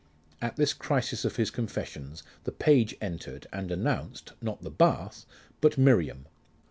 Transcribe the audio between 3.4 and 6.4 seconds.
and announced, not the bath, but Miriam.